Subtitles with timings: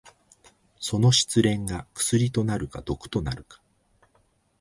[0.79, 3.61] その失恋が薬となるか毒となるか。